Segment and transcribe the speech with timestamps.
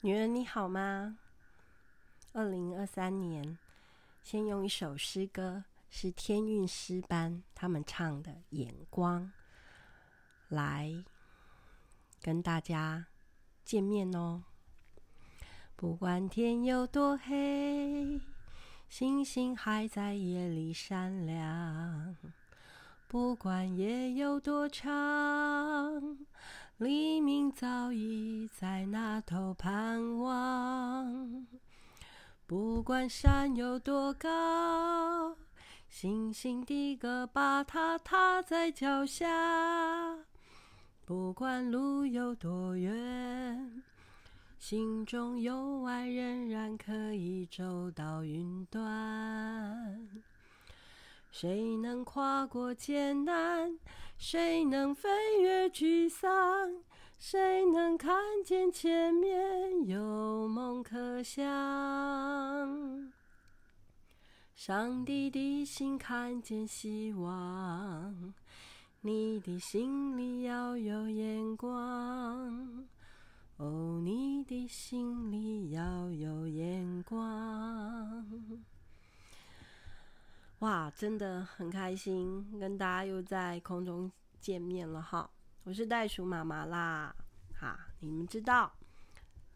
[0.00, 1.18] 女人你好吗？
[2.32, 3.58] 二零二三年，
[4.22, 9.22] 先用一首诗歌，是天韵诗班他们唱的《眼光》，
[10.46, 11.04] 来
[12.22, 13.06] 跟大家
[13.64, 14.44] 见面哦。
[15.74, 18.20] 不管天有多黑，
[18.88, 22.14] 星星还在夜里闪亮；
[23.08, 26.18] 不管夜有多长。
[26.78, 31.44] 黎明早已在那头盼望，
[32.46, 35.36] 不管山有多高，
[35.88, 39.26] 星星的歌把它踏在脚下；
[41.04, 43.82] 不管路有多远，
[44.60, 50.08] 心中有爱仍然可以走到云端。
[51.32, 53.78] 谁能跨过艰难？
[54.18, 55.08] 谁能飞
[55.40, 56.28] 越沮丧？
[57.18, 61.46] 谁能看见前面有梦可想？
[64.54, 68.34] 上帝的心看见希望，
[69.00, 72.86] 你的心里要有眼光。
[73.56, 78.26] 哦，你的心里要有眼光。
[80.60, 85.30] 哇，真的很开心，跟大家又在空中见面了哈！
[85.62, 87.14] 我是袋鼠妈妈啦，
[87.54, 88.72] 哈，你们知道，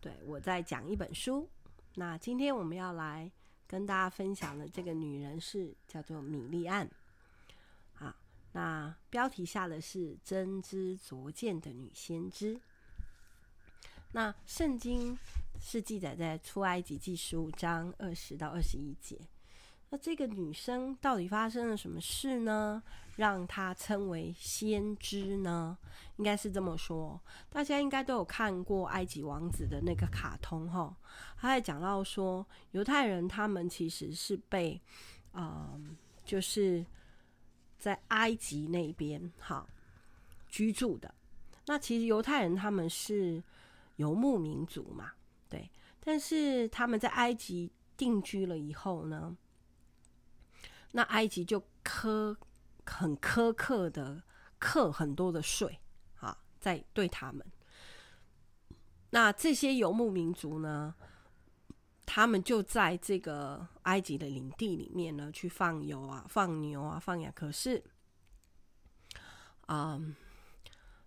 [0.01, 1.49] 对，我在讲一本书。
[1.97, 3.29] 那今天我们要来
[3.67, 6.89] 跟大家分享的这个女人是叫做米利暗，
[7.99, 8.17] 啊，
[8.53, 12.61] 那标题下的是真知灼见的女先知。
[14.13, 15.19] 那圣经
[15.61, 19.19] 是记载在出埃及记十五章二十到二十一节。
[19.93, 22.83] 那这个女生到底发生了什么事呢？
[23.15, 25.77] 让她称为先知呢？
[26.17, 30.97] 应该是这么说，大家应该都有看过《埃及王子》的那个卡通哈。
[31.37, 34.81] 他还讲到说，犹太人他们其实是被，
[35.33, 35.79] 呃，
[36.25, 36.83] 就是
[37.79, 39.69] 在埃及那边哈
[40.49, 41.15] 居住的。
[41.67, 43.43] 那其实犹太人他们是
[43.97, 45.13] 游牧民族嘛，
[45.51, 45.69] 对。
[46.01, 49.37] 但是他们在埃及定居了以后呢，
[50.93, 52.37] 那埃及就苛
[52.87, 54.23] 很苛刻的
[54.59, 55.81] 课很多的税
[56.21, 57.45] 啊，在对他们。
[59.11, 60.95] 那这些游牧民族呢，
[62.07, 67.33] 他们就在这个埃及的领地里面呢，去放牛啊、放牛啊、放羊。
[67.35, 67.83] 可是，
[69.67, 70.01] 啊、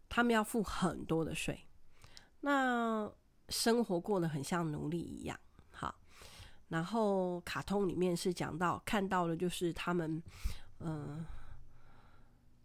[0.07, 1.67] 他们要付很多的税，
[2.41, 3.11] 那
[3.49, 5.39] 生活过得很像奴隶一样。
[6.75, 10.21] 然后卡通里面是讲到看到的，就是他们，
[10.79, 11.25] 嗯、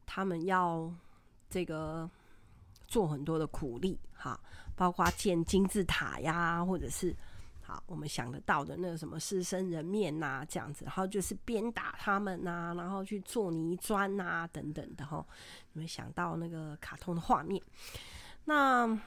[0.05, 0.93] 他们要
[1.49, 2.11] 这个
[2.89, 4.41] 做很多的苦力，哈，
[4.75, 7.15] 包括建金字塔呀，或者是
[7.63, 15.25] 好我们想得到的那个什么狮身人面呐、啊，这样子，然后就是鞭打他们呐、啊，然后去做泥砖呐、啊，等等的哈，
[15.73, 17.63] 你们想到那个卡通的画面，
[18.45, 18.99] 那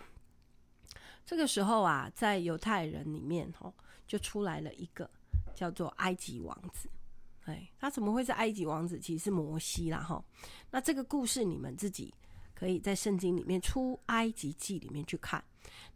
[1.26, 3.70] 这个时候啊，在犹太人里面哈。
[4.06, 5.10] 就出来了一个
[5.56, 6.90] 叫做埃及王子，
[7.46, 9.00] 哎，他怎么会是埃及王子？
[9.00, 10.24] 其实是摩西啦，哈。
[10.70, 12.14] 那这个故事你们自己
[12.54, 15.44] 可以在圣经里面出埃及记里面去看。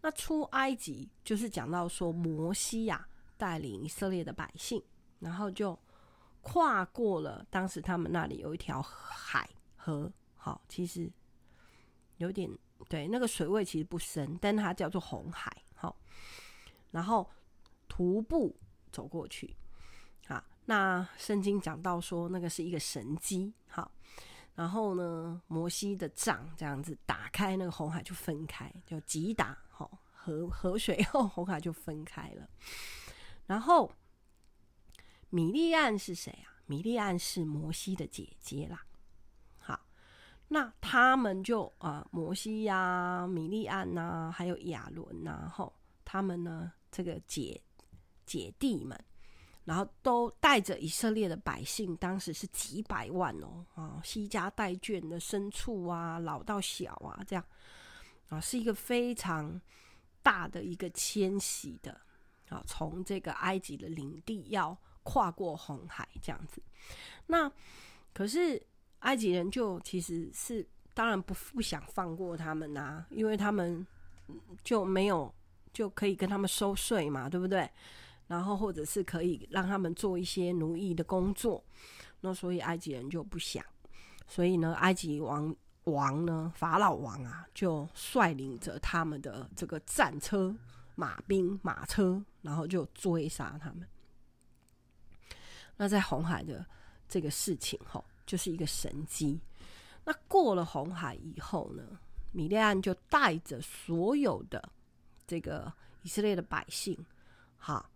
[0.02, 4.82] 那出埃及就是讲到说摩西呀带领以色列的百姓，
[5.20, 5.78] 然后就
[6.42, 11.12] 跨过了当时他们那里有一条海河，好，其实
[12.18, 12.50] 有点
[12.88, 15.96] 对，那个水位其实不深，但它叫做红海，好，
[16.92, 17.30] 然后。
[17.98, 18.56] 徒步
[18.92, 19.56] 走过去，
[20.28, 23.92] 好，那圣经讲到说那个是一个神迹，好，
[24.54, 32.48] 然后呢，摩西的杖这样子打开那个红海就分开，就击打，好，河河水后红海就分开了。
[33.48, 33.92] 然后
[35.32, 36.62] 米利暗是谁啊？
[36.68, 38.86] 米利暗是摩西的姐姐啦，
[39.58, 39.88] 好，
[40.50, 45.74] 那他们就啊、摩西呀、米利暗呐、还有亚伦呐，后
[46.06, 47.60] 他们呢这个姐。
[48.28, 48.96] 姐弟们，
[49.64, 57.44] 然后都带着以色列的百姓，当时是几百万哦，啊，携家带眷的牲畜啊，老到小啊，这样
[58.30, 59.60] 啊，是一个非常
[60.22, 62.00] 大的一个迁徙的
[62.50, 66.62] 啊，从这个埃及的领地要跨过红海这样子。
[67.26, 67.52] 那
[68.14, 68.62] 可是
[69.00, 73.86] 埃及人就其实是当然不不想放过他们呐、啊，因为他们
[74.64, 75.34] 就没有
[75.72, 77.70] 就可以跟他们收税嘛，对不对？
[78.28, 81.64] 然后，或者是可以让他们做一些奴役的工作，
[82.20, 83.64] 那所以埃及人就不想，
[84.28, 90.54] 所以呢，埃及王王呢，法老王啊，就率领着他们的这个战车，
[90.96, 93.88] 马兵、马车，然后就追杀他们。
[95.78, 96.66] 那在红海的
[97.08, 99.40] 这个事情，吼，就是一个神迹。
[100.04, 101.84] 那过了红海以后呢，
[102.32, 104.72] 米利暗就带着所有的
[105.26, 105.72] 这个
[106.02, 106.98] 以色列的百姓，
[107.58, 107.90] 好，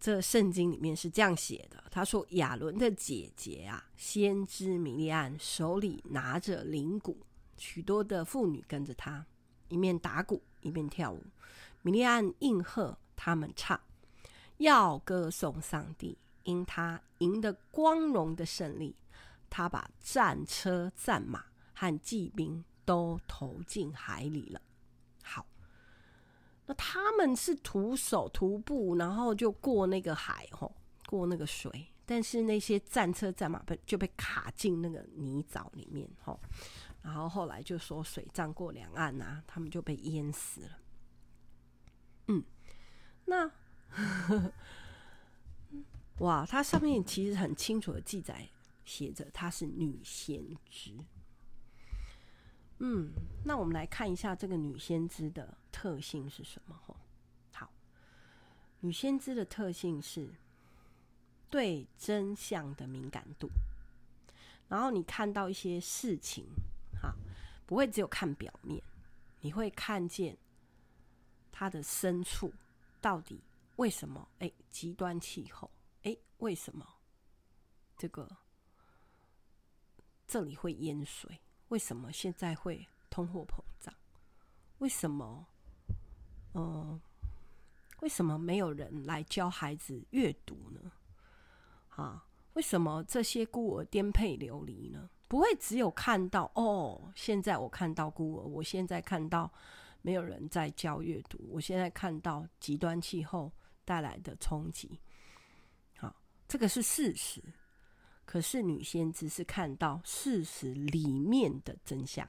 [0.00, 1.84] 这圣经里面是这样写的。
[1.90, 7.18] 他说：“亚伦的姐姐啊，先知米利暗手里拿着铃鼓，
[7.58, 9.26] 许多的妇女跟着他，
[9.68, 11.22] 一面打鼓一面跳舞。
[11.82, 13.78] 米利暗应和他们唱，
[14.56, 18.96] 要歌颂上帝，因他赢得光荣的胜利。
[19.50, 21.44] 他把战车、战马
[21.74, 24.60] 和骑兵都投进海里了。
[25.22, 25.44] 好，
[26.74, 30.74] 他们是徒手徒步，然后就过那个海，吼。”
[31.10, 36.38] 过那个水，但是那些战车战马被就被卡进那个泥沼里面，吼，
[37.02, 40.68] 然后后来就说水涨过两岸啊，他们就被淹死了。
[42.28, 42.44] 嗯，
[43.24, 43.50] 那
[46.18, 48.48] 哇，它上面其实很清楚的记载，
[48.84, 50.40] 写着她是女先
[50.70, 50.96] 知。
[52.80, 53.12] 嗯，
[53.44, 56.78] 那我们来看一下这个女先知的特性是什么？
[56.84, 56.96] 吼，
[57.52, 57.70] 好，
[58.80, 60.34] 女先知的特性是。
[61.52, 63.50] 对真相的敏感度，
[64.68, 66.46] 然后你看到一些事情，
[67.02, 67.12] 哈，
[67.66, 68.80] 不会只有看表面，
[69.40, 70.38] 你会看见
[71.50, 72.54] 它的深处，
[73.00, 73.42] 到底
[73.74, 74.28] 为什么？
[74.38, 75.68] 哎，极端气候，
[76.04, 76.86] 哎，为什么
[77.96, 78.36] 这个
[80.28, 81.40] 这里会淹水？
[81.70, 83.92] 为什么现在会通货膨胀？
[84.78, 85.46] 为什么？
[86.54, 87.00] 嗯、呃，
[88.00, 90.92] 为什么没有人来教孩子阅读呢？
[91.90, 95.08] 啊，为什么这些孤儿颠沛流离呢？
[95.28, 99.52] 不会只有看到哦，现在我看到孤儿，我现在看到
[100.02, 103.52] 没有人在教阅读，我现在看到极端气候
[103.84, 104.98] 带来的冲击。
[105.98, 106.16] 好，
[106.48, 107.40] 这个是事实。
[108.30, 112.24] 可是女先知是看到事实里面的真相，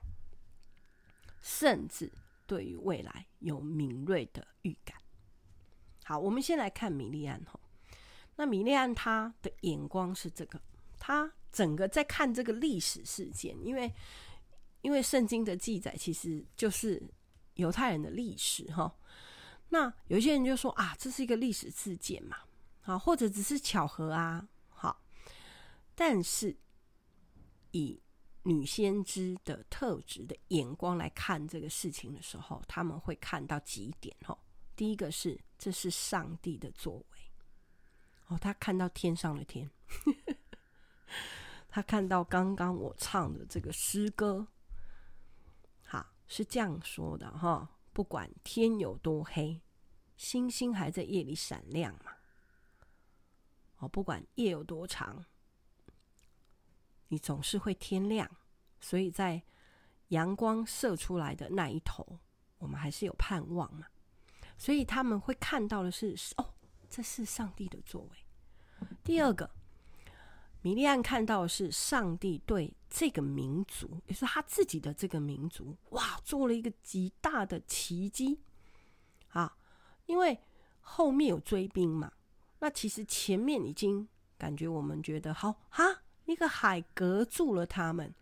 [1.44, 2.12] 甚至
[2.48, 4.98] 对于未来有敏锐的预感。
[6.04, 7.60] 好，我们先来看米利暗吼。
[8.36, 10.60] 那米利暗他的眼光是这个，
[10.98, 13.94] 他整个在看这个历史事件，因为
[14.82, 17.00] 因为圣经的记载其实就是
[17.54, 18.92] 犹太人的历史哈。
[19.70, 22.38] 那有些人就说啊，这是一个历史事件嘛，
[22.86, 24.50] 啊，或者只是巧合啊，
[25.96, 26.58] 但是
[27.72, 28.02] 以
[28.44, 34.38] 女先知的特质的眼光来看这个事情的时候，他们会看到几点哈。
[34.76, 37.06] 第一个是，这是上帝的作为。
[38.28, 39.70] 哦，他看到天上的天，
[41.70, 44.48] 他看到刚刚我唱的这个诗歌，
[45.84, 47.78] 好，是这样说的哈。
[47.94, 49.62] 不管天有多黑，
[50.16, 52.14] 星星还在夜里闪亮嘛。
[53.80, 55.26] 哦，不管夜有多长，
[57.12, 58.28] 你总是会天亮。
[58.80, 59.44] 所以在
[60.08, 62.20] 阳光射出来的那一头，
[62.58, 63.86] 我们还是有盼望嘛。
[64.58, 66.54] 所以他们会看到的是哦。
[66.94, 68.88] 这是上帝的作为。
[69.02, 69.50] 第二个，
[70.62, 78.42] 米利暗看到的是上帝对这个民族，也是他自己的这个民族，哇，做了一个极大的奇迹
[79.30, 79.56] 啊！
[80.06, 80.38] 因为
[80.82, 82.12] 后面有追兵嘛，
[82.60, 84.06] 那其实前面已经
[84.38, 86.01] 感觉我们觉得好哈，
[86.32, 88.14] 一个海隔住了他们，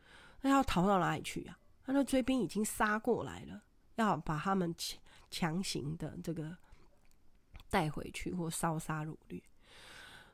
[0.41, 1.57] 那要逃到哪里去啊？
[1.85, 3.63] 那追兵已经杀过来了，
[3.95, 4.99] 要把他们强
[5.29, 6.57] 强行的这个。
[7.71, 9.39] 带回去或烧杀掳掠，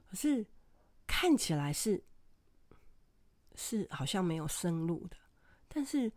[0.08, 0.48] 可是
[1.06, 2.02] 看起来是
[3.56, 5.18] 是好像没有生路的。
[5.68, 6.10] 但是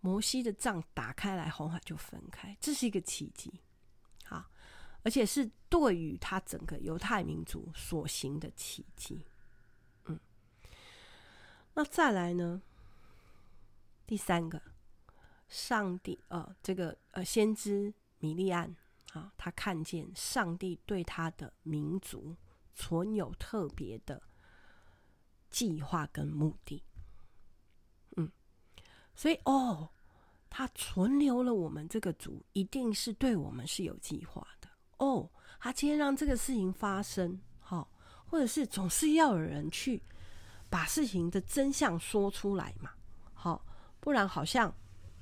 [0.00, 3.52] 摩西的杖打开来，红海就分开，这是一个奇迹，
[4.24, 4.50] 好，
[5.02, 9.26] 而且是对于他整个犹太民族所行的奇迹。
[11.76, 12.62] 那再来呢？
[14.06, 14.60] 第三个，
[15.46, 18.74] 上帝呃，这个呃，先知米利暗。
[19.12, 22.36] 啊，他看见上帝对他的民族
[22.74, 24.20] 存有特别的
[25.48, 26.82] 计划跟目的，
[28.16, 28.30] 嗯，
[29.14, 29.88] 所以哦，
[30.50, 34.68] 他存留了我们这个族，一定是对我们是有计划的
[34.98, 35.30] 哦。
[35.58, 37.90] 他今天让这个事情发生，好，
[38.26, 40.02] 或者是总是要有人去
[40.68, 42.90] 把事情的真相说出来嘛，
[43.34, 43.64] 好，
[44.00, 44.72] 不然好像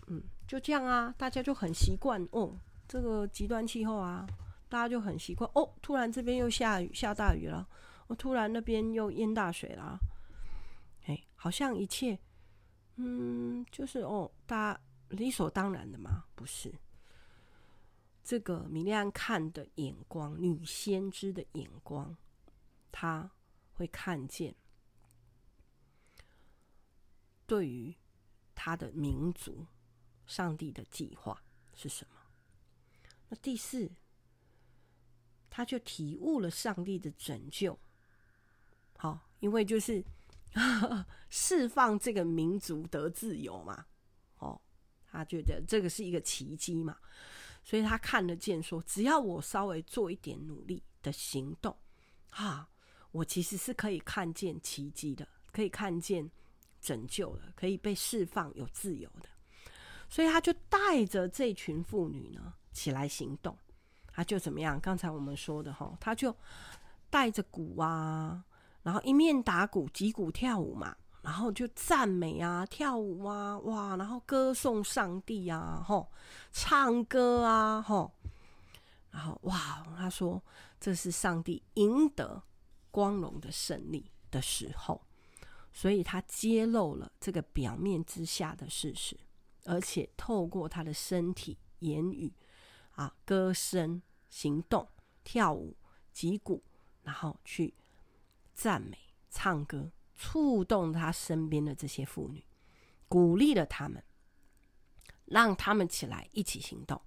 [0.07, 2.59] 嗯就这样啊，大家就很习惯哦。
[2.87, 4.27] 这个极端气候啊，
[4.69, 5.69] 大家就很习惯哦。
[5.81, 7.67] 突然这边又下雨，下大雨了，
[8.09, 9.99] 哦，突然那边又淹大水了，
[11.07, 12.19] 哎，好像一切，
[12.97, 16.73] 嗯，就是哦，大家理所当然的嘛，不是？
[18.23, 22.17] 这个米利暗看的眼光，女先知的眼光，
[22.93, 23.31] 她
[23.75, 24.55] 会看见
[27.47, 27.95] 对于
[28.55, 29.67] 他的民族，
[30.27, 31.43] 上帝的计划
[31.75, 32.21] 是什么？
[33.29, 33.91] 那第四，
[35.51, 37.79] 他就体悟了上帝的拯救。
[38.97, 40.05] 好，因为就是
[41.29, 43.87] 释放这个民族得自由嘛。
[44.39, 44.61] 哦，
[45.11, 46.99] 他觉得这个是一个奇迹嘛。
[47.63, 51.75] 所以他看得见，说只要我稍微做一点努力的行动，
[52.29, 52.69] 啊，
[53.11, 56.31] 我其实是可以看见奇迹的，可以看见
[56.85, 59.29] 拯救了，可以被释放、有自由的。
[60.09, 63.57] 所以他就带着这群妇女呢起来行动，
[64.12, 64.79] 他就怎么样？
[64.81, 66.37] 刚才我们说的哈，他就
[67.09, 68.45] 带着鼓啊，
[68.83, 70.95] 然后一面打鼓、击鼓跳舞嘛。
[71.23, 73.97] 然后就赞美啊，跳舞啊，哇！
[73.97, 76.07] 然后歌颂上帝啊，吼，
[76.53, 78.12] 唱歌啊，吼。
[79.11, 80.38] 然后哇，他说
[80.79, 82.43] 这是上帝赢得
[82.91, 85.00] 光荣的胜利的时候，
[85.75, 89.19] 所以他揭露了这个表面之下的事实，
[89.64, 92.33] 而且透过他的身体、言语
[92.93, 94.00] 啊、歌声、
[94.31, 94.88] 行动、
[95.23, 95.76] 跳舞、
[96.12, 96.62] 击鼓，
[97.02, 97.75] 然后去
[98.54, 98.97] 赞美、
[99.28, 99.93] 唱歌。
[100.16, 102.47] 触动他身边的这些妇女，
[103.09, 104.00] 鼓励了他们，
[105.25, 107.02] 让他们起来一起行动，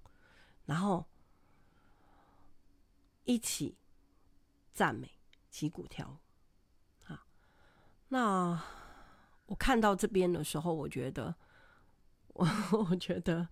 [0.66, 1.06] 然后
[3.24, 3.78] 一起
[4.74, 5.10] 赞美、
[5.48, 6.27] 击鼓跳舞。
[8.08, 8.62] 那
[9.46, 11.34] 我看到这边的时候，我觉得，
[12.28, 12.46] 我
[12.90, 13.48] 我觉得，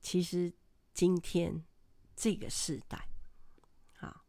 [0.00, 0.52] 其实
[0.92, 1.64] 今天
[2.16, 3.08] 这个世代，
[4.00, 4.24] 啊，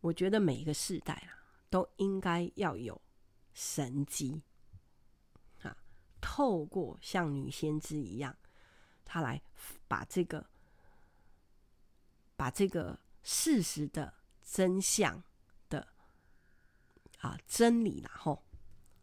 [0.00, 3.00] 我觉得每一个世代啊，都应该要有。
[3.56, 4.42] 神迹，
[5.62, 5.76] 啊，
[6.20, 8.36] 透过像女先知一样，
[9.04, 9.40] 她来
[9.86, 10.44] 把这个
[12.34, 15.22] 把这个事实的真相
[17.24, 18.42] 啊真理，然后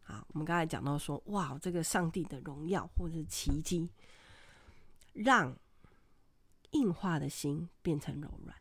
[0.04, 3.90] 啊，我们刚才讲到说，哇，这个上帝的荣耀或者是奇迹，
[5.12, 5.56] 让
[6.70, 8.56] 硬化的心变成柔软，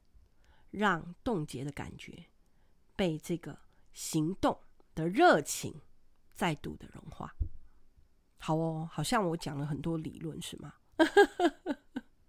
[0.71, 2.25] 让冻结的感觉
[2.95, 3.59] 被这个
[3.93, 4.57] 行动。
[4.93, 5.73] 的热情
[6.35, 7.33] 再度的融化，
[8.37, 10.73] 好哦，好像我讲了很多理论，是吗？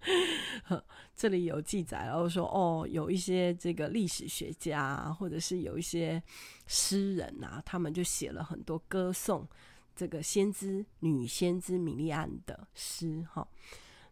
[1.15, 6.23] 这里有记载，然后说哦，有一些这个历史学家，或者是有一些
[6.67, 9.49] 诗人啊，他们就写了很多歌颂
[9.95, 13.27] 这个先知女先知米利安的诗。
[13.31, 13.47] 哈，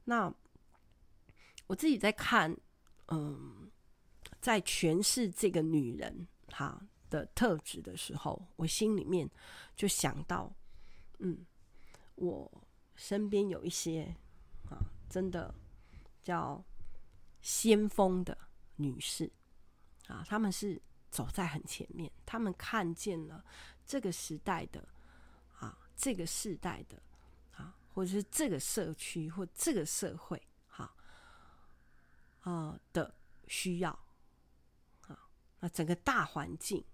[0.05, 0.33] 那
[1.67, 2.57] 我自己在看，
[3.09, 3.71] 嗯，
[4.41, 6.81] 在诠释这个女人，哈。
[7.11, 9.29] 的特质的时候，我心里面
[9.75, 10.55] 就想到，
[11.19, 11.45] 嗯，
[12.15, 12.49] 我
[12.95, 14.15] 身边有一些
[14.71, 14.79] 啊，
[15.09, 15.53] 真的
[16.23, 16.63] 叫
[17.41, 18.37] 先锋的
[18.77, 19.31] 女士
[20.07, 23.45] 啊，她们是走在很前面，她们看见了
[23.85, 24.87] 这个时代的
[25.59, 27.03] 啊，这个世代的
[27.53, 30.95] 啊，或者是这个社区或这个社会，哈
[32.43, 33.15] 啊的
[33.49, 33.91] 需要
[35.09, 36.85] 啊，那整个大环境。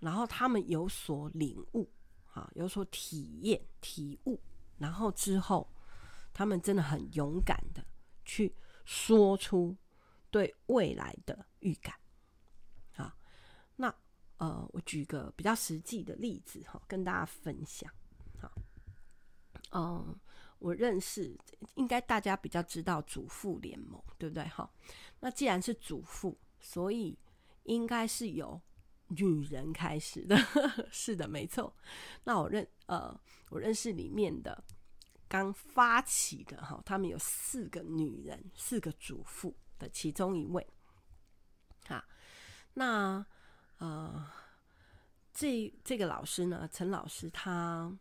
[0.00, 1.88] 然后他们有所领悟，
[2.32, 4.40] 啊，有所体验、体悟，
[4.78, 5.72] 然后之后，
[6.32, 7.84] 他们真的很勇敢的
[8.24, 9.76] 去说出
[10.30, 11.94] 对未来的预感，
[12.96, 13.16] 啊，
[13.76, 13.94] 那
[14.38, 17.92] 呃，我举个比较实际的例子哈，跟大家分享，
[18.40, 18.50] 好，
[19.72, 20.18] 嗯，
[20.58, 21.36] 我认识，
[21.74, 24.44] 应该大家比较知道主妇联盟，对不对？
[24.48, 24.70] 哈，
[25.20, 27.18] 那既然是主妇，所以
[27.64, 28.60] 应该是有。
[29.14, 30.34] 女人开始的，
[30.90, 31.76] 是的，没错。
[32.24, 33.14] 那我认呃，
[33.50, 34.64] 我认识里面的
[35.32, 40.68] 刚发起的哈，他们有四个女人，四个主妇的其中一位。
[41.86, 42.04] 哈，
[42.74, 43.24] 那
[43.78, 44.30] 呃，
[45.32, 47.98] 这这个老师呢，陈老师他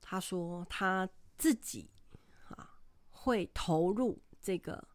[0.00, 1.90] 他说他自己
[2.48, 2.78] 啊
[3.10, 4.86] 会投入这个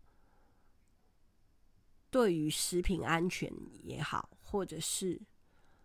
[2.09, 3.51] 对于食品安全
[3.83, 4.29] 也好。
[4.49, 5.21] 或者是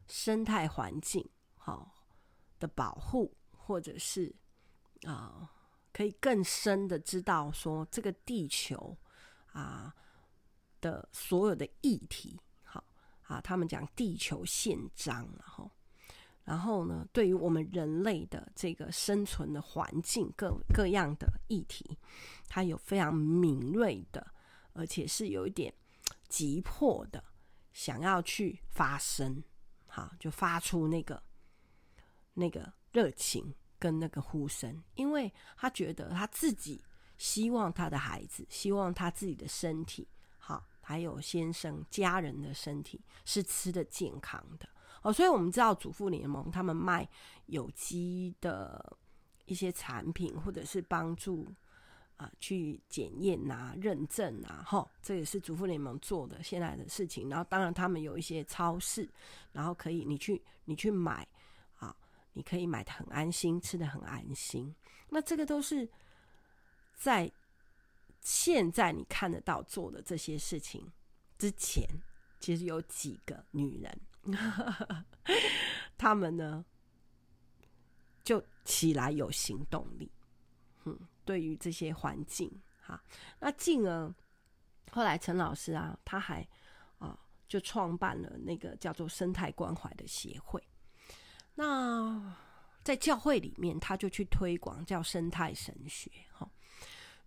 [0.06, 1.92] 生态环境好
[2.60, 4.32] 的保护，或者是
[5.06, 5.50] 啊、
[5.92, 8.96] 可以更深的知道说这个地球
[9.52, 9.94] 啊
[10.80, 12.84] 的所有的议题，好
[13.22, 15.70] 啊，他们讲地球宪章，然后
[16.44, 21.98] 然后呢，对于我们人类的这个生存的环境各各样的议题，
[22.48, 24.26] 它有非常敏锐的，
[24.72, 25.72] 而且是有一点
[26.28, 27.22] 急迫的。
[27.72, 29.42] 想要去发声，
[29.86, 31.22] 好，就发出那个
[32.34, 36.80] 那个热情跟那个呼声，因为他觉得他自己
[37.18, 40.06] 希望他的孩子，希望他自己的身体
[40.38, 44.68] 好，还有先生家人的身体是吃的健康的
[45.02, 45.12] 哦。
[45.12, 47.08] 所以我们知道主妇联盟他们卖
[47.46, 48.96] 有机的
[49.46, 51.52] 一些产品，或者是帮助。
[52.18, 57.28] 啊，去检验啊、认证啊，哈，这也是主妇联盟做的现在的事情。
[57.28, 59.10] 然后，当然他们有一些超市，
[59.50, 61.26] 然后可以你去你去买，
[62.32, 64.74] 你可以买的很安心，吃的很安心。
[65.08, 65.88] 那这个都是
[66.94, 67.30] 在
[68.20, 70.90] 现在你看得到做的这些事情
[71.38, 71.86] 之前，
[72.40, 74.00] 其实有几个女人，
[75.96, 76.64] 她们呢
[78.22, 80.10] 就起来有行动力，
[80.84, 80.98] 嗯。
[81.24, 83.00] 对于这些环境，哈，
[83.38, 84.12] 那进而
[84.90, 86.44] 后来陈老师啊，他还
[86.98, 90.60] 啊就创办了那个叫做生态关怀的协会。
[91.54, 92.36] 那
[92.82, 96.50] 在教会里面，他就去推广叫生态神学，哈。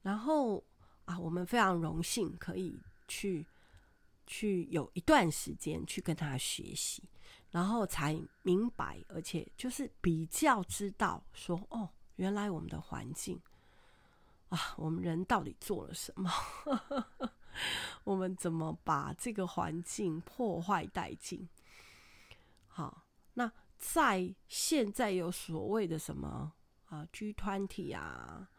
[0.01, 0.63] 然后
[1.05, 3.45] 啊，我们非常荣幸可以去
[4.27, 7.03] 去有一段时间去跟他学习，
[7.51, 13.39] 然后才明白，而且就是比较知道说，哦，原来我们的环境。
[14.49, 16.31] 啊，我们人到底做了什么？
[18.03, 21.49] 我们怎么把这个环境破坏殆尽？
[22.67, 23.03] 好，
[23.33, 26.51] 那在现在有所谓的什么
[26.85, 28.49] 啊，G20 啊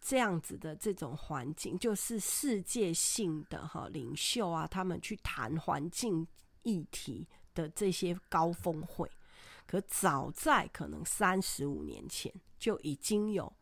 [0.00, 6.26] 这样子的这种环境，就是世界性的哈领袖啊，他们去谈环境
[6.62, 9.10] 议题的这些高峰会，
[9.66, 13.52] 可早在可能三十五年前就已经有。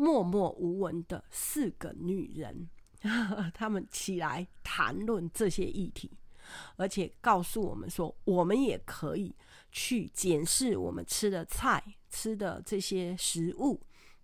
[0.00, 2.70] 默默无闻的四个女人，
[3.52, 6.16] 她们起来谈论这些议题，
[6.76, 9.34] 而且告诉我们说，我们也可以
[9.70, 13.80] 去检视我们吃的菜、吃的这些食物，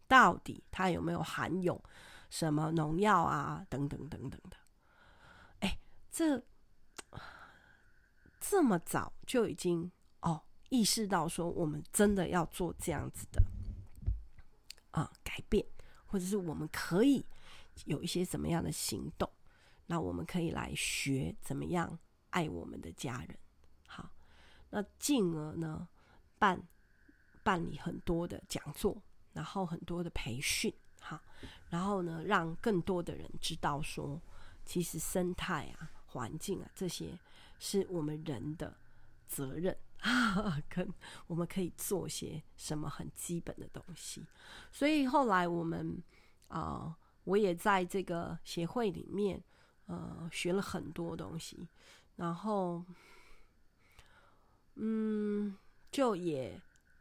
[0.07, 1.83] 到底它有没有含有
[2.31, 4.57] 什么农药啊，等等等等的。
[5.61, 5.79] 哎，
[6.11, 6.43] 这
[8.41, 13.43] 这么早就已经哦意识到说，我们真的要做这样子的。
[14.91, 15.67] 啊，改变，
[16.07, 17.27] 或者是我们可以
[17.87, 19.29] 有一些什么样的行动，
[19.87, 21.99] 那我们可以来学怎么样
[22.31, 23.37] 爱我们的家人。
[24.75, 25.87] 那进而呢，
[26.37, 26.61] 办
[27.45, 29.01] 办理很多的讲座，
[29.33, 31.21] 然后很多的培训，好，
[31.71, 34.21] 然后呢，让更多的人知道说，
[34.65, 37.17] 其实生态啊、环境啊这些
[37.61, 38.77] 是我们人的
[39.29, 39.77] 责任。
[40.69, 40.87] 跟
[41.29, 44.27] 我们可以做些什么很基本的东西，
[44.71, 46.03] 所以后来我们
[46.49, 49.43] 啊、我也在这个协会里面
[49.87, 51.67] 呃学了很多东西，
[52.17, 52.85] 然后
[54.77, 55.57] 嗯，
[55.91, 56.61] 就也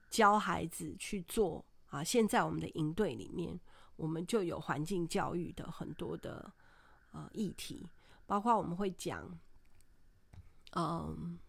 [0.09, 2.03] 教孩子去做啊。
[2.03, 3.59] 现在我们的营队里面，
[3.95, 6.51] 我们就有环境教育的很多的
[7.11, 7.87] 呃议题，
[8.25, 9.39] 包括我们会讲
[10.75, 11.39] 嗯。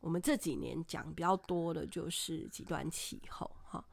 [0.00, 3.84] 我们这几年讲比较多的就是极端气候哈，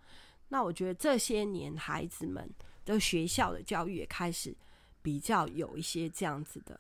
[0.50, 2.48] 那我觉得这些年孩子们
[2.86, 4.56] 的学校的教育也开始
[5.02, 6.80] 比较有一些这样子的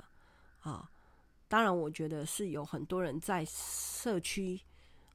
[0.60, 0.88] 啊，
[1.48, 4.60] 当然我觉得是有很多人在社区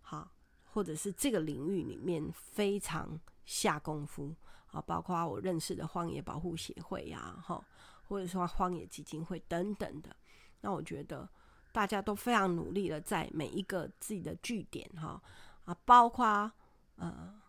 [0.02, 0.30] 哈，
[0.72, 4.34] 或者是这个领域里面非常下功夫
[4.72, 7.64] 啊，包括我认识的荒野保护协会呀哈，
[8.08, 10.14] 或者说荒野基金会等等的，
[10.60, 11.28] 那我觉得。
[11.72, 15.22] 大家都非常努力的在每一个自己的据点哈
[15.64, 16.50] 啊，包括
[16.96, 17.40] 呃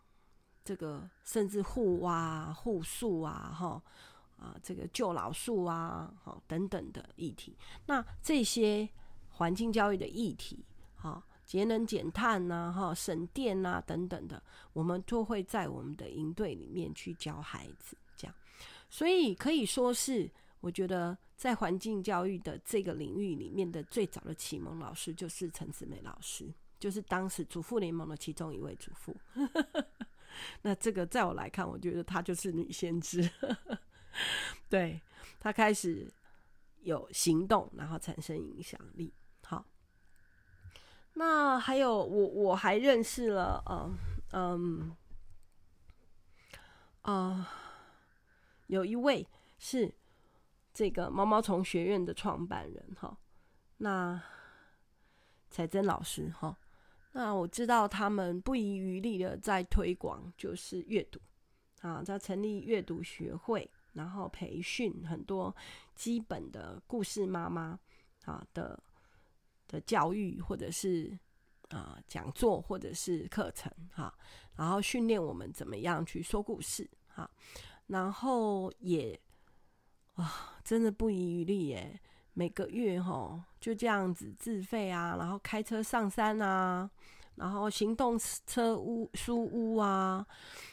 [0.64, 3.82] 这个甚至护蛙、护树啊哈啊
[4.42, 7.56] 啊这个救老树啊哈等等的议题。
[7.86, 8.90] 那这些
[9.30, 18.36] 环境教育的议题哈，节能减碳呐哈省电呐等等的，我们都会在我们的营队里面去教孩子这样，
[18.90, 20.30] 所以可以说是。
[20.62, 29.18] 我觉得在环境教育的这个领域里面的最早的启蒙老师就是陈子美老师，就是当时主妇联盟的其中一位主妇。
[30.62, 33.28] 那这个在我来看，我觉得她就是女先知。
[34.70, 35.02] 对，
[35.40, 36.12] 他开始
[36.82, 39.14] 有行动，然后产生影响力。
[39.44, 39.66] 好，
[41.14, 43.98] 那还有我我还认识了，嗯
[44.32, 44.96] 嗯
[47.02, 47.50] 啊，
[48.68, 49.94] 有一位是。
[50.74, 53.18] 这个毛毛虫学院的创办人哈，
[53.76, 54.24] 那
[55.50, 56.58] 彩珍老师哈，
[57.12, 61.20] 那我知道他们不遗余力的在推广，就是阅读
[61.82, 65.56] 啊，在成立阅读学会，然后培训很多
[65.96, 67.80] 基本的故事妈妈
[68.26, 68.82] 啊的
[69.68, 71.18] 的教育，或者是
[71.70, 74.14] 啊讲座，或者是课程哈，
[74.56, 77.30] 然后训练我们怎么样去说故事哈。
[77.88, 79.20] 然后也
[80.14, 82.00] 啊，真的不遗余力耶，
[82.34, 86.90] 每个月哈就这样子自费啊，然后开车上山啊，
[87.42, 90.24] 然后行动车屋书屋啊，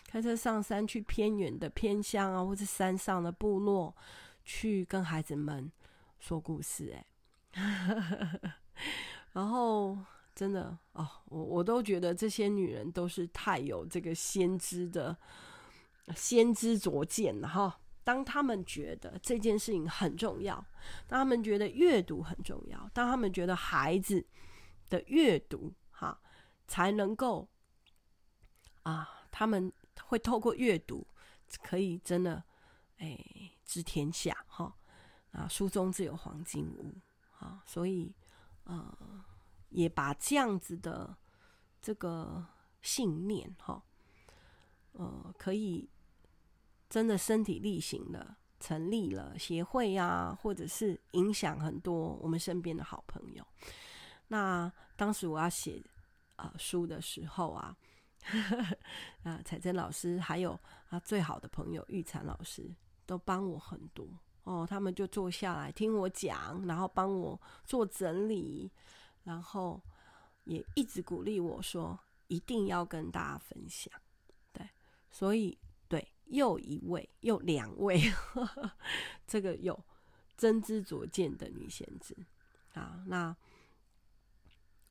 [0.06, 3.96] 开车上山去偏远的偏乡啊，或者山上的部落
[4.44, 5.72] 去跟孩子们
[6.18, 7.06] 说故事哎。
[9.32, 9.96] 然后
[10.34, 15.16] 真的哦，我我都觉得这些女人都是太有这个先知的
[16.14, 17.80] 先知灼见了哈。
[18.04, 20.62] 当他们觉得这件事情很重要，
[21.06, 24.26] 当他们觉得阅读很重要，当他们觉得孩子
[24.90, 25.72] 的阅读
[26.68, 27.48] 才能够
[28.84, 29.72] 啊，他们
[30.04, 31.04] 会透过阅读
[31.64, 32.44] 可以真的
[32.98, 33.18] 哎
[33.64, 34.72] 知天下哈
[35.32, 36.94] 啊，书中自有黄金屋。
[37.38, 38.12] 啊，所以，
[38.64, 39.24] 呃，
[39.68, 41.16] 也把这样子的
[41.80, 42.44] 这个
[42.82, 43.80] 信念，哈，
[44.94, 45.88] 呃，可以
[46.90, 53.46] 真的身体力行的成立了协会、啊，或者是影响很多我们身边的好朋友。
[54.26, 55.80] 那当时我要写、
[56.38, 57.76] 呃、书的时候啊，
[59.22, 62.74] 啊，彩珍老师还有啊最好的朋友玉婵老师
[63.06, 64.06] 都帮我很多。
[64.44, 68.70] 哦，他们就坐下来听我讲，然后帮我做整理，
[69.22, 69.78] 然后
[70.44, 71.98] 也一直鼓励我说
[72.28, 73.92] 一定要跟大家分享。
[74.52, 74.66] 对，
[75.10, 78.00] 所以对，又一位又两位，
[79.26, 79.78] 这个有
[80.36, 82.16] 真知灼见的女先知
[82.72, 83.36] 啊，那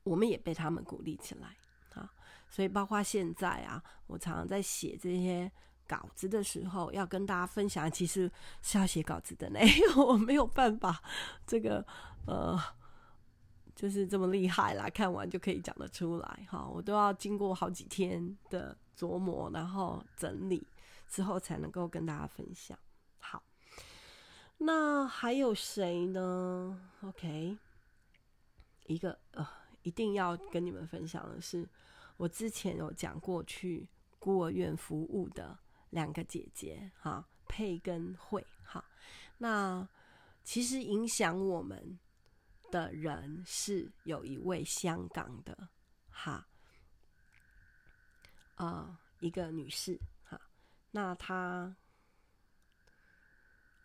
[0.08, 1.56] 我们也被他们鼓励起来
[1.94, 2.12] 啊，
[2.50, 5.52] 所以包括现在啊，我常常在写这些。
[5.90, 8.30] 稿子的时候要跟大家分享，其实
[8.62, 11.02] 是要写稿子的呢， 因为我没有办法，
[11.46, 11.82] 这个
[12.26, 12.60] 呃，
[13.74, 20.68] 就是这么厉害啦，看完就可以讲得出来哈，我都要经过好几天的琢磨，然后整理
[21.08, 22.78] 之后才能够跟大家分享。
[23.20, 23.42] 好，
[24.58, 27.58] 那还有谁呢？OK，
[28.88, 29.48] 一个呃，
[29.88, 31.68] 一定要跟你们分享的是，
[32.18, 33.88] 我之前有讲过去
[34.20, 35.58] 孤儿院服务的。
[35.92, 38.84] 两个姐姐哈，佩跟慧哈。
[39.38, 39.88] 那
[40.44, 41.98] 其实影响我们
[42.70, 45.70] 的人是有一位香港的
[46.10, 46.46] 哈，
[48.56, 50.38] 呃，一个女士哈。
[50.92, 51.74] 那她，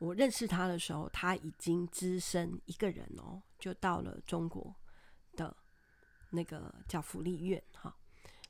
[0.00, 4.74] 我认识她的时候，她已经只身一个人哦，就到了中国
[5.36, 5.56] 的
[6.32, 7.96] 那个叫福利院哈。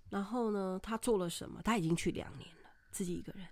[0.08, 1.60] 然后呢，他做了什么？
[1.62, 2.56] 他已经去两年了。
[2.90, 3.48] 自己一个人，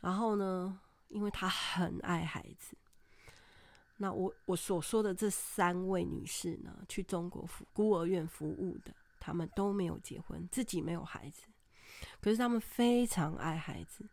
[0.00, 2.76] 然后呢，因为他很爱孩子，
[3.96, 11.46] 那我我所说的这三位女士呢，去中国服孤儿院服务的，她们都没有结婚，自己没有孩子，
[12.20, 14.06] 可是她们非常爱孩子，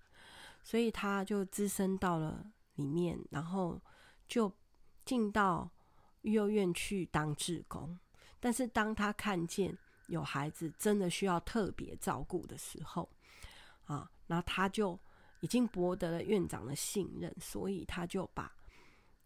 [0.64, 3.82] 所以她就滋生到了里面，然后
[4.30, 4.50] 就
[5.04, 5.70] 进到
[6.22, 8.00] 育幼院去当志工。
[8.40, 13.10] 但是当他看见有孩子真的需要特别照顾的时候，
[13.86, 15.00] 啊，那他就
[15.42, 18.52] 已经博得了院长的信任，所以他就把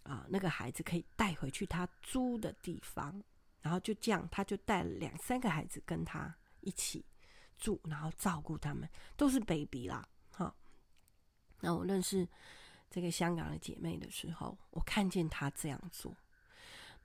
[0.04, 3.21] 啊那个孩子可以带回去他租的地方，
[3.62, 7.06] 然后就这样，他就带了两三个孩子跟他一起
[7.58, 10.08] 住，然后照顾他们，都是 baby 啦。
[10.32, 10.54] 哈，
[11.62, 12.28] 那我认识
[12.89, 16.15] 这个香港的姐妹的时候，我看见她这样做，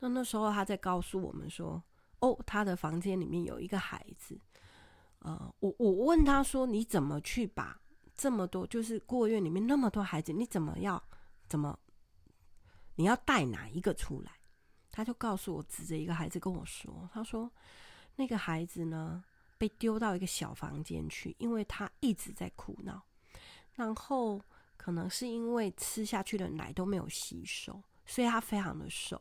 [0.01, 1.83] 那那时候她在告诉我们说，
[2.21, 4.39] 哦，他的房间里面有一个孩子。
[5.21, 7.81] 呃，我我问他说：“你怎么去把
[8.15, 11.03] 这么多，就是孤儿院里面那么多孩子，你怎么要
[11.49, 11.77] 怎么
[12.95, 14.33] 你要带哪一个出来？”
[14.91, 17.51] 他就告诉我，指着一个孩子跟我说：“他说
[18.17, 19.23] 那个孩子呢，
[19.57, 23.03] 被丢到一个小房间去，因为他一直在哭闹，
[23.75, 24.41] 然后
[24.77, 29.21] 可能是因为吃下去的奶都没有吸收，所以他非常的瘦。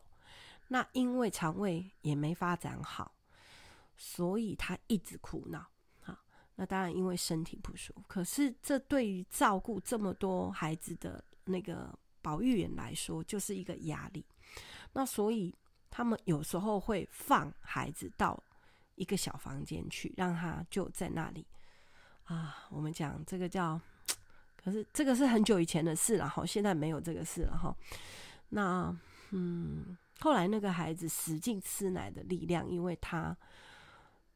[0.68, 3.12] 那因为肠胃也没发展好，
[3.96, 5.66] 所以他一直哭闹。”
[6.60, 8.02] 那当然，因为身体不舒服。
[8.08, 14.24] 可是，这对于照顾这么多孩子的那个保育员来说，就是一个压力。
[14.92, 15.54] 那所以，
[15.88, 18.42] 他们有时候会放孩子到
[18.96, 21.46] 一个小房间去，让他就在那里
[22.24, 22.66] 啊。
[22.70, 23.80] 我们讲这个叫，
[24.56, 27.72] 可是这个是很久以前的事了哈，现在没有这个事了哈。
[28.48, 28.92] 那
[29.30, 33.36] 嗯，后来那个孩子使劲吃奶的力量，因为他。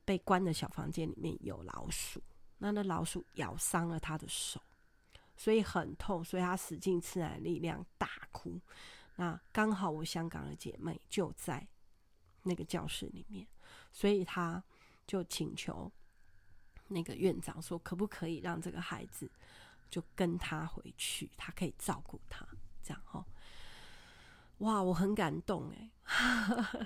[0.04, 2.20] 被关的小房间里面有老鼠，
[2.58, 4.60] 那那老鼠咬伤了他的手，
[5.36, 8.60] 所以很痛，所以他使劲吃奶的力量大哭。
[9.14, 11.64] 那刚好我香港的姐妹就在
[12.42, 13.46] 那个教室里面，
[13.92, 14.62] 所以他
[15.06, 15.90] 就请求
[16.88, 19.30] 那个院长说，可不可以让这个孩子
[19.88, 22.44] 就跟他回去，他可以照顾他，
[22.82, 23.24] 这样哈。
[24.62, 25.90] 哇，我很感动哎，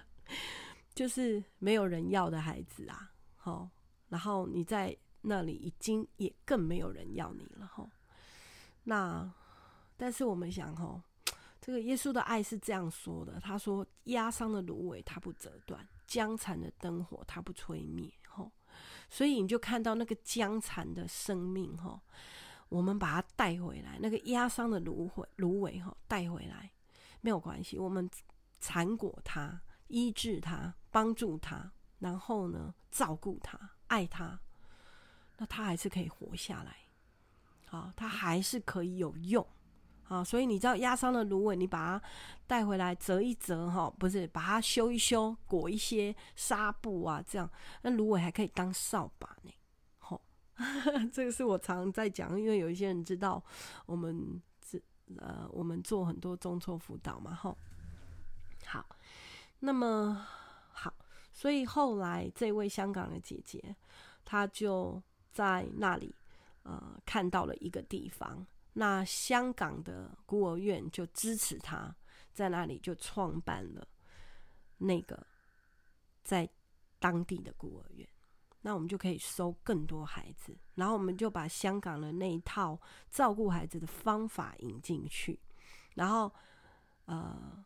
[0.94, 3.68] 就是没有人要的孩子啊，好，
[4.08, 7.86] 然后你在那里已经也更没有人要你了哈。
[8.84, 9.30] 那
[9.96, 11.02] 但是我们想哈，
[11.60, 18.50] 这个耶稣的爱是这样说的，他说：压伤的芦苇他不折断，江残的灯火他不吹灭，哈。
[19.10, 22.00] 所以你就看到那个将残的生命哈。
[22.68, 26.72] 我们把它带回来，那个压伤的芦苇，芦苇哈，带回来
[27.20, 27.79] 没有关系。
[27.79, 28.09] 我们
[28.61, 34.38] 缠裹它，医治它，帮助它，然后呢，照顾它，爱它，
[35.38, 36.76] 那它还是可以活下来。
[37.66, 39.46] 好，它还是可以有用。
[40.02, 42.09] 好，所以你知道压伤的芦苇，你把它
[42.46, 47.50] 带回来折一折哈，不是把它修一修，裹一些纱布啊，这样
[47.83, 49.52] 那芦苇还可以当扫把呢。
[51.12, 53.44] 这个是我常在讲，因为有一些人知道
[53.85, 54.40] 我们
[55.19, 57.57] 呃，我们做很多中辍辅导嘛，吼。
[58.64, 58.85] 好，
[59.61, 60.27] 那么
[60.73, 60.92] 好，
[61.33, 63.77] 所以后来这位香港的姐姐，
[64.25, 65.01] 她就
[65.33, 66.14] 在那里
[66.64, 71.95] 呃看到了一个地方，那香港的孤儿院就支持她，
[72.35, 73.87] 在那里就创办了
[74.79, 75.27] 那个
[76.25, 76.49] 在
[76.99, 78.09] 当地的孤儿院。
[78.66, 82.76] 那我们就可以收更多孩子，然后我们就把香港的那一套
[83.12, 85.38] 照顾孩子的方法引进去，
[85.94, 86.29] 然后
[87.05, 87.64] 呃，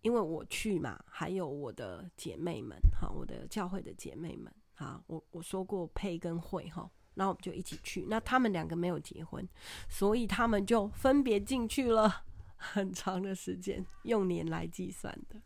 [0.00, 8.06] 因为我去嘛，还有我的姐妹们哈，我的教会的姐妹们哈，我我说过配跟会哈，然后我们就一起去。
[8.08, 9.46] 那他们两个没有结婚，
[9.86, 12.24] 所以他们就分别进去了
[12.56, 15.38] 很长的时间，用年来计算的。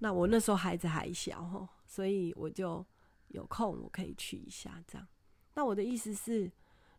[0.00, 2.84] 那我那时候孩子还小哈，所以我就。
[3.28, 5.06] 有空我可以去一下，这样。
[5.54, 6.50] 那我的意思是，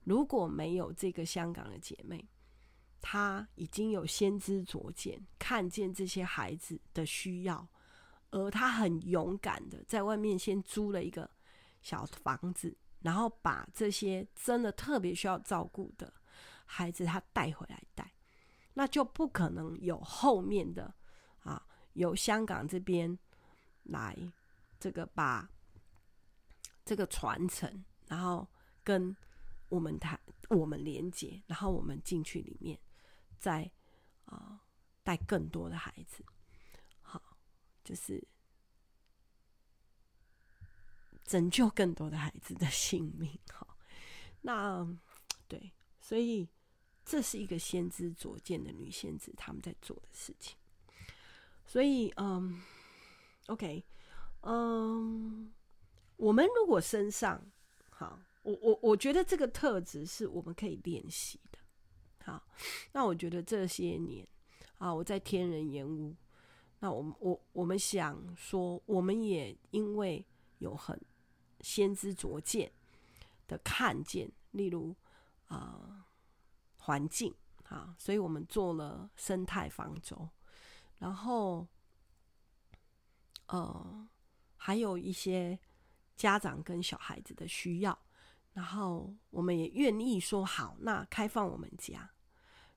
[0.04, 2.28] 如果没有这个香港的姐妹，
[3.00, 7.68] 她已经有先知卓见，看见这些孩子的需要，
[8.32, 11.30] 而她很勇敢的在外面先租了一个
[11.82, 16.12] 小房子，然后把这些真的特别需要照顾的
[16.66, 18.12] 孩子，她带回来带，
[18.74, 20.94] 那就不可能有后面的
[21.40, 23.18] 啊，有香港这边
[23.84, 24.18] 来
[24.80, 25.50] 这个把。
[26.88, 28.48] 这个传承，然后
[28.82, 29.14] 跟
[29.68, 32.80] 我们谈，我们连接，然后我们进去里面，
[33.38, 33.70] 再
[34.24, 34.60] 啊、呃、
[35.04, 36.24] 带更多的孩子，
[37.02, 37.22] 好，
[37.84, 38.26] 就是
[41.26, 43.38] 拯救更多的孩子的性命。
[43.52, 43.78] 好，
[44.40, 44.88] 那
[45.50, 46.48] 对，所以
[47.04, 50.58] 这是一个先知卓见的女先知他们在做的事情。
[51.66, 52.64] 所以，嗯
[53.48, 53.84] ，OK，
[54.44, 55.52] 嗯。
[56.18, 57.40] 我们如果身上，
[57.90, 61.60] 好，我我我觉得这个特质是我们可以练习的。
[62.26, 62.44] 好，
[62.92, 64.28] 那我觉得这些年
[64.80, 66.16] 啊，我在天人研屋，
[66.80, 70.26] 那我们我我们想说，我们也因为
[70.58, 71.00] 有很
[71.62, 72.72] 先知卓见
[73.48, 74.96] 的看见，例如
[75.46, 76.08] 啊
[76.78, 77.32] 环境
[77.66, 80.28] 啊，所以我们做了生态方舟，
[80.98, 81.68] 然后
[83.46, 84.10] 呃
[84.56, 85.60] 还有一些。
[86.18, 87.98] 家长跟小孩子的需要，
[88.52, 92.10] 然后我们也愿意说好，那开放我们家，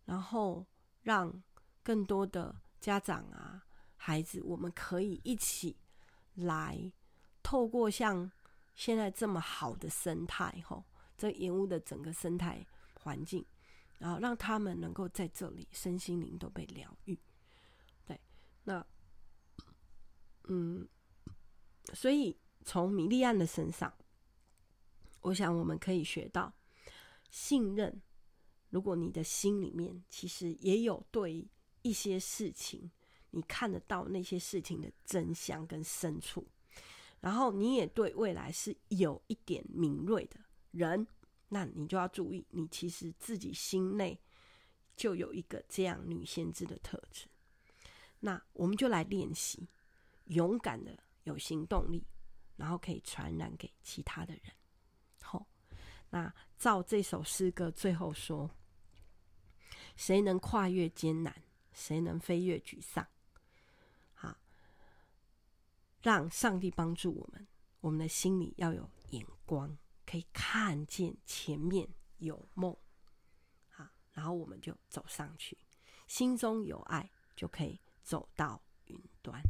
[0.04, 0.66] 然后
[1.02, 1.42] 让
[1.82, 3.64] 更多的家长啊、
[3.96, 5.74] 孩子，我们可以一起
[6.34, 6.92] 来，
[7.42, 8.30] 透过像
[8.74, 10.84] 现在这么好的生态，吼，
[11.16, 13.42] 这延误的整个生态环境，
[13.98, 17.18] 然后让他们能够在这里身心灵都被疗愈。
[18.04, 18.20] 对，
[18.64, 18.86] 那，
[20.44, 20.86] 嗯，
[21.94, 22.36] 所以。
[22.64, 23.92] 从米利安的身上，
[25.22, 26.52] 我想我们可以学到
[27.30, 28.00] 信任。
[28.70, 31.44] 如果你的心里面其实也有对
[31.82, 32.90] 一些事情，
[33.30, 36.46] 你看得到那些事情的真相跟深处，
[37.20, 40.38] 然后你也对未来是有一点敏锐的
[40.70, 41.06] 人，
[41.48, 44.16] 那你就要注意，你其实自己心内
[44.96, 47.26] 就有一个这样女先知的特质。
[48.20, 49.66] 那我们就来练习，
[50.26, 52.04] 勇敢的有行动力。
[52.60, 54.42] 然后可以传染给其他的人。
[55.22, 55.46] 好，
[56.10, 58.50] 那照这首诗歌最后说
[59.96, 61.34] ：“谁能跨越艰难？
[61.72, 63.06] 谁能飞越沮丧？”
[64.12, 64.36] 好，
[66.02, 67.46] 让上帝帮助我们。
[67.80, 72.76] 我们的心里要有眼光，可以看见前面有梦。
[73.70, 75.56] 好，然后我们就走上去。
[76.06, 79.40] 心中有爱，就可以走到云端。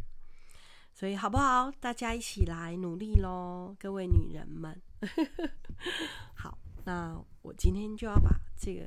[1.01, 1.73] 所以好不好？
[1.81, 4.79] 大家一起来努力喽，各位女人们。
[6.37, 8.83] 好，那我今天就要把这个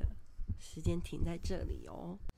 [0.60, 2.16] 时间停在这里哦。